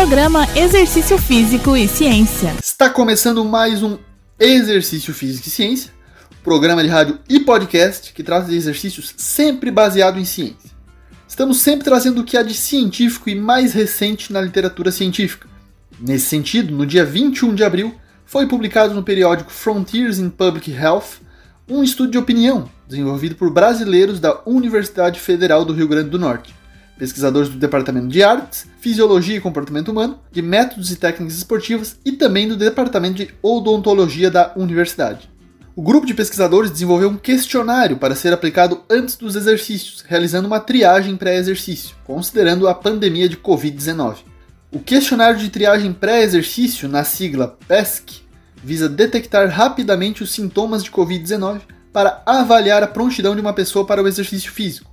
[0.00, 2.54] Programa Exercício Físico e Ciência.
[2.58, 3.98] Está começando mais um
[4.38, 5.92] Exercício Físico e Ciência,
[6.42, 10.70] programa de rádio e podcast que traz exercícios sempre baseado em ciência.
[11.28, 15.46] Estamos sempre trazendo o que há de científico e mais recente na literatura científica.
[16.00, 17.94] Nesse sentido, no dia 21 de abril,
[18.24, 21.20] foi publicado no periódico Frontiers in Public Health
[21.68, 26.54] um estudo de opinião desenvolvido por brasileiros da Universidade Federal do Rio Grande do Norte,
[27.00, 32.12] pesquisadores do Departamento de Artes, Fisiologia e Comportamento Humano, de Métodos e Técnicas Esportivas e
[32.12, 35.30] também do Departamento de Odontologia da Universidade.
[35.74, 40.60] O grupo de pesquisadores desenvolveu um questionário para ser aplicado antes dos exercícios, realizando uma
[40.60, 44.16] triagem pré-exercício, considerando a pandemia de Covid-19.
[44.70, 48.20] O questionário de triagem pré-exercício, na sigla PESC,
[48.62, 54.02] visa detectar rapidamente os sintomas de Covid-19 para avaliar a prontidão de uma pessoa para
[54.02, 54.89] o exercício físico.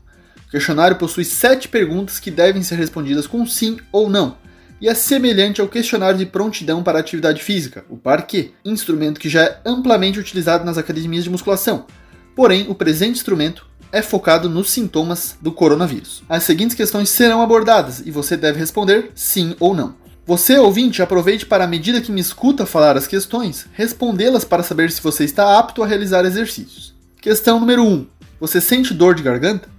[0.48, 4.38] O questionário possui sete perguntas que devem ser respondidas com sim ou não,
[4.80, 9.44] e é semelhante ao questionário de prontidão para atividade física, o PARQUE, instrumento que já
[9.44, 11.86] é amplamente utilizado nas academias de musculação.
[12.34, 16.24] Porém, o presente instrumento é focado nos sintomas do coronavírus.
[16.30, 19.96] As seguintes questões serão abordadas e você deve responder sim ou não.
[20.26, 24.92] Você, ouvinte, aproveite para, à medida que me escuta falar as questões, respondê-las para saber
[24.92, 26.96] se você está apto a realizar exercícios.
[27.20, 28.08] Questão número 1.
[28.40, 29.77] Você sente dor de garganta?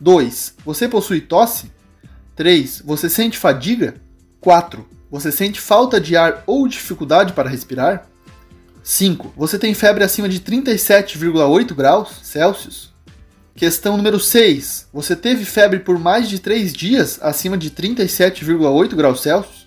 [0.00, 0.54] 2.
[0.64, 1.70] Você possui tosse?
[2.34, 2.82] 3.
[2.84, 3.96] Você sente fadiga?
[4.40, 4.86] 4.
[5.10, 8.06] Você sente falta de ar ou dificuldade para respirar?
[8.82, 9.32] 5.
[9.36, 12.94] Você tem febre acima de 37,8 graus Celsius?
[13.54, 14.88] Questão número 6.
[14.92, 19.66] Você teve febre por mais de 3 dias acima de 37,8 graus Celsius?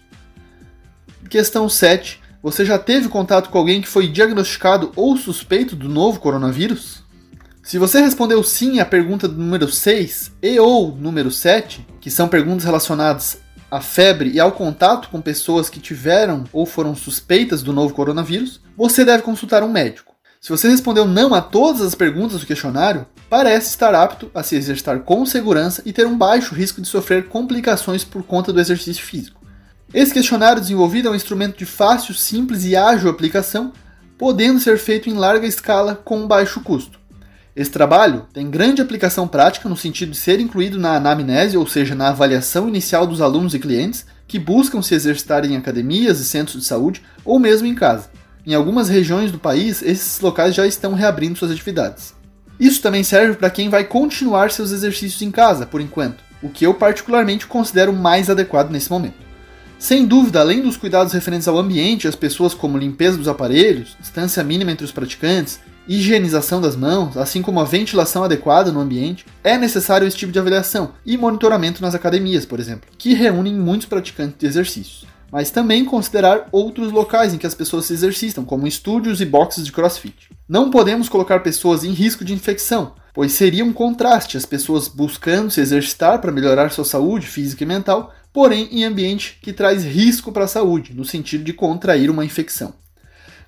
[1.29, 2.21] Questão 7.
[2.41, 7.03] Você já teve contato com alguém que foi diagnosticado ou suspeito do novo coronavírus?
[7.69, 12.63] Se você respondeu sim à pergunta número 6 e ou número 7, que são perguntas
[12.63, 13.37] relacionadas
[13.69, 18.59] à febre e ao contato com pessoas que tiveram ou foram suspeitas do novo coronavírus,
[18.75, 20.15] você deve consultar um médico.
[20.41, 24.55] Se você respondeu não a todas as perguntas do questionário, parece estar apto a se
[24.55, 29.03] exercitar com segurança e ter um baixo risco de sofrer complicações por conta do exercício
[29.03, 29.39] físico.
[29.93, 33.71] Esse questionário desenvolvido é um instrumento de fácil, simples e ágil aplicação,
[34.17, 36.98] podendo ser feito em larga escala com baixo custo.
[37.55, 41.95] Esse trabalho tem grande aplicação prática no sentido de ser incluído na anamnese, ou seja,
[41.95, 46.61] na avaliação inicial dos alunos e clientes que buscam se exercitar em academias e centros
[46.61, 48.09] de saúde ou mesmo em casa.
[48.45, 52.13] Em algumas regiões do país, esses locais já estão reabrindo suas atividades.
[52.59, 56.65] Isso também serve para quem vai continuar seus exercícios em casa, por enquanto, o que
[56.65, 59.29] eu particularmente considero mais adequado nesse momento.
[59.77, 64.43] Sem dúvida, além dos cuidados referentes ao ambiente às pessoas, como limpeza dos aparelhos, distância
[64.43, 65.59] mínima entre os praticantes,
[65.89, 70.37] higienização das mãos, assim como a ventilação adequada no ambiente, é necessário esse tipo de
[70.37, 75.07] avaliação e monitoramento nas academias, por exemplo, que reúnem muitos praticantes de exercícios.
[75.31, 79.65] Mas também considerar outros locais em que as pessoas se exercitam, como estúdios e boxes
[79.65, 80.29] de crossfit.
[80.47, 85.51] Não podemos colocar pessoas em risco de infecção, pois seria um contraste as pessoas buscando
[85.51, 90.31] se exercitar para melhorar sua saúde física e mental porém em ambiente que traz risco
[90.31, 92.73] para a saúde, no sentido de contrair uma infecção.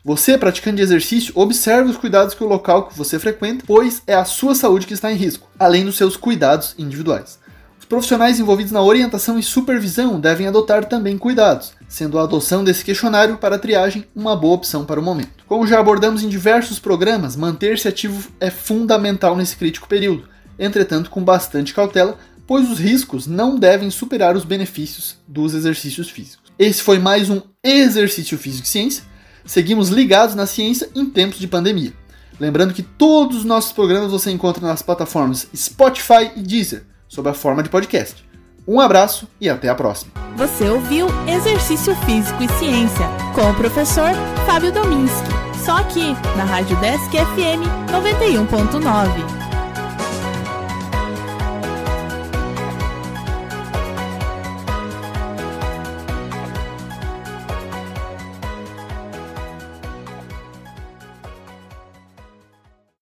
[0.04, 4.16] Você, praticante de exercício, observe os cuidados que o local que você frequenta, pois é
[4.16, 7.40] a sua saúde que está em risco, além dos seus cuidados individuais.
[7.80, 12.84] Os profissionais envolvidos na orientação e supervisão devem adotar também cuidados, sendo a adoção desse
[12.84, 15.44] questionário para a triagem uma boa opção para o momento.
[15.48, 21.24] Como já abordamos em diversos programas, manter-se ativo é fundamental nesse crítico período, entretanto com
[21.24, 22.18] bastante cautela
[22.52, 26.52] pois os riscos não devem superar os benefícios dos exercícios físicos.
[26.60, 29.04] Esse foi mais um Exercício Físico e Ciência.
[29.46, 31.94] Seguimos ligados na ciência em tempos de pandemia.
[32.40, 37.34] Lembrando que todos os nossos programas você encontra nas plataformas Spotify e Deezer, sob a
[37.34, 38.26] forma de podcast.
[38.68, 40.12] Um abraço e até a próxima.
[40.38, 44.12] Você ouviu Exercício Físico e Ciência com o professor
[44.46, 45.30] Fábio Dominski.
[45.66, 49.41] Só aqui na Rádio Desk FM 91.9.